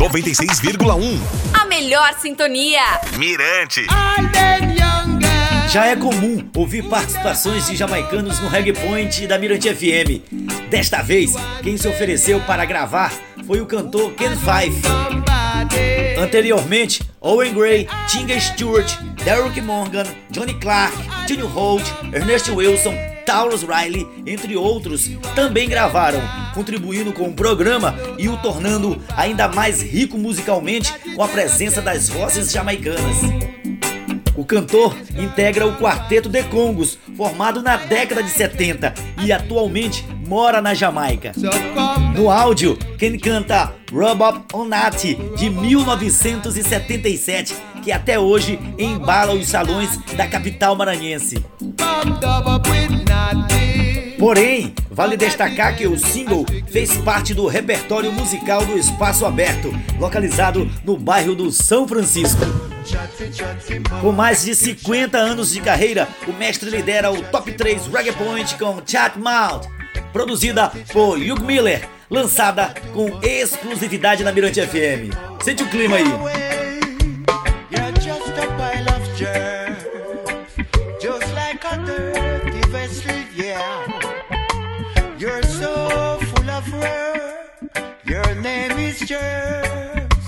96,1. 0.00 1.20
A 1.52 1.66
melhor 1.66 2.14
sintonia. 2.18 2.80
Mirante. 3.18 3.86
Já 5.68 5.88
é 5.88 5.94
comum 5.94 6.48
ouvir 6.56 6.84
participações 6.84 7.66
de 7.66 7.76
jamaicanos 7.76 8.40
no 8.40 8.48
Reggae 8.48 8.72
Point 8.72 9.26
da 9.26 9.38
Mirante 9.38 9.68
FM. 9.68 10.24
Desta 10.70 11.02
vez, 11.02 11.34
quem 11.62 11.76
se 11.76 11.86
ofereceu 11.86 12.40
para 12.40 12.64
gravar 12.64 13.12
foi 13.46 13.60
o 13.60 13.66
cantor 13.66 14.14
Ken 14.14 14.30
Fife. 14.30 14.80
Anteriormente, 16.18 17.02
Owen 17.20 17.52
Gray, 17.52 17.86
Tinga 18.08 18.40
Stewart, 18.40 18.90
Derrick 19.22 19.60
Morgan, 19.60 20.06
Johnny 20.30 20.54
Clark, 20.54 20.96
Tino 21.26 21.46
Holt, 21.46 21.84
Ernest 22.10 22.50
Wilson, 22.50 22.94
Taurus 23.30 23.62
Riley, 23.62 24.08
entre 24.26 24.56
outros, 24.56 25.08
também 25.36 25.68
gravaram, 25.68 26.20
contribuindo 26.52 27.12
com 27.12 27.28
o 27.28 27.32
programa 27.32 27.94
e 28.18 28.28
o 28.28 28.36
tornando 28.38 29.00
ainda 29.16 29.46
mais 29.46 29.80
rico 29.80 30.18
musicalmente 30.18 30.92
com 31.14 31.22
a 31.22 31.28
presença 31.28 31.80
das 31.80 32.08
vozes 32.08 32.50
jamaicanas. 32.50 33.18
O 34.34 34.44
cantor 34.44 34.96
integra 35.16 35.64
o 35.64 35.76
Quarteto 35.76 36.28
de 36.28 36.42
Congos, 36.42 36.98
formado 37.16 37.62
na 37.62 37.76
década 37.76 38.20
de 38.20 38.30
70 38.30 38.94
e 39.22 39.30
atualmente 39.30 40.04
mora 40.26 40.60
na 40.60 40.74
Jamaica. 40.74 41.30
No 42.16 42.30
áudio, 42.30 42.76
quem 42.98 43.16
canta 43.16 43.72
Rub 43.92 44.22
Up 44.22 44.40
On 44.52 44.64
Nati, 44.64 45.14
de 45.36 45.50
1977, 45.50 47.54
que 47.80 47.92
até 47.92 48.18
hoje 48.18 48.58
embala 48.78 49.34
os 49.34 49.48
salões 49.48 49.96
da 50.14 50.26
capital 50.26 50.76
maranhense. 50.76 51.44
Porém, 54.18 54.74
vale 54.90 55.16
destacar 55.16 55.74
que 55.74 55.86
o 55.86 55.98
single 55.98 56.44
fez 56.70 56.94
parte 56.98 57.32
do 57.32 57.46
repertório 57.46 58.12
musical 58.12 58.64
do 58.66 58.76
Espaço 58.76 59.24
Aberto, 59.24 59.72
localizado 59.98 60.70
no 60.84 60.98
bairro 60.98 61.34
do 61.34 61.50
São 61.50 61.88
Francisco. 61.88 62.42
Com 64.02 64.12
mais 64.12 64.44
de 64.44 64.54
50 64.54 65.16
anos 65.16 65.52
de 65.52 65.60
carreira, 65.62 66.06
o 66.28 66.32
mestre 66.34 66.68
lidera 66.68 67.10
o 67.10 67.22
Top 67.22 67.50
3 67.50 67.86
Reggae 67.86 68.12
Point 68.12 68.54
com 68.56 68.82
Chat 68.84 69.18
Mouth, 69.18 69.66
produzida 70.12 70.70
por 70.92 71.16
Hugh 71.16 71.42
Miller, 71.42 71.88
lançada 72.10 72.74
com 72.92 73.18
exclusividade 73.22 74.22
na 74.22 74.32
Mirante 74.32 74.60
FM. 74.60 75.14
Sente 75.42 75.62
o 75.62 75.68
clima 75.68 75.96
aí. 75.96 76.49
Germs. 89.10 90.24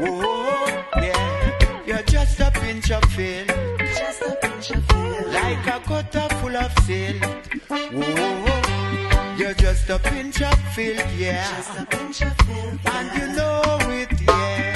Whoa, 0.00 0.66
yeah. 0.96 1.86
You're 1.86 2.02
just 2.02 2.40
a 2.40 2.50
pinch 2.50 2.90
of 2.90 3.04
filth. 3.12 3.46
Just 3.78 4.22
a 4.22 4.34
pinch 4.42 4.70
of 4.70 4.84
filth. 4.86 5.32
Like 5.32 5.66
a 5.68 5.78
gutter 5.88 6.28
full 6.40 6.56
of 6.56 6.72
silt. 6.82 7.22
Whoa, 7.70 9.36
you're 9.38 9.54
just 9.54 9.88
a 9.90 9.98
pinch 10.00 10.42
of 10.42 10.58
filth, 10.74 11.06
yeah. 11.16 11.46
Just 11.56 11.78
a 11.78 11.86
pinch 11.86 12.22
of 12.22 12.34
filth. 12.38 12.80
And 12.96 13.08
you 13.16 13.26
know 13.36 13.78
it, 13.94 14.10
yeah. 14.22 14.74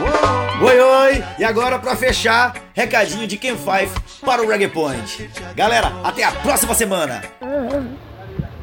Whoa. 0.00 0.66
Oi, 0.66 0.80
oi! 0.80 1.24
E 1.38 1.44
agora 1.44 1.78
pra 1.78 1.94
fechar, 1.96 2.54
recadinho 2.72 3.26
de 3.26 3.36
Ken 3.36 3.58
Five 3.58 3.92
para 4.24 4.40
o 4.42 4.48
Reggae 4.48 4.68
Point. 4.68 5.28
Galera, 5.54 5.92
até 6.02 6.24
a 6.24 6.32
próxima 6.32 6.74
semana! 6.74 7.20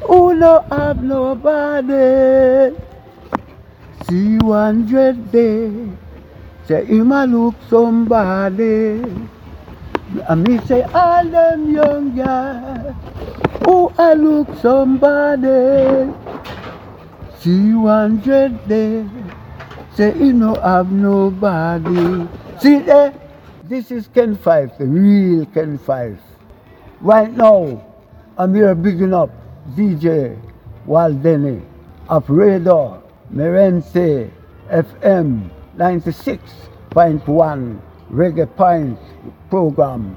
Who 0.00 0.34
no 0.34 0.64
have 0.70 1.00
nobody? 1.00 2.74
See 4.10 4.38
one 4.38 4.86
dread 4.86 5.30
day, 5.30 5.70
say 6.66 6.84
him 6.84 7.12
a 7.12 7.24
look 7.30 7.54
somebody. 7.68 9.06
And 10.26 10.42
me 10.42 10.58
say 10.66 10.82
all 10.82 11.24
them 11.24 11.70
young 11.70 12.16
guys, 12.16 12.92
who 13.62 13.86
a 13.96 14.16
look 14.16 14.50
somebody. 14.58 16.10
See 17.38 17.72
one 17.72 18.16
dread 18.16 18.66
day, 18.66 19.06
say 19.94 20.10
he 20.18 20.32
no 20.32 20.54
have 20.58 20.90
nobody. 20.90 22.26
See 22.58 22.80
there, 22.80 23.14
this 23.62 23.92
is 23.92 24.08
Ken 24.08 24.34
Five, 24.34 24.76
the 24.76 24.86
real 24.86 25.46
Ken 25.54 25.78
Five. 25.78 26.18
Right 27.00 27.30
now, 27.30 27.78
I'm 28.36 28.56
here 28.56 28.74
bigging 28.74 29.14
up 29.14 29.30
DJ 29.76 30.36
Waldeni 30.84 31.62
of 32.08 32.28
Radar 32.28 33.00
Merente 33.32 34.28
FM 34.70 35.50
96.1 35.78 37.78
Reggae 38.10 38.46
Pines 38.56 38.98
program. 39.48 40.16